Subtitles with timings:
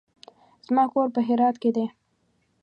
[0.67, 1.85] زما کور په هرات کې دی.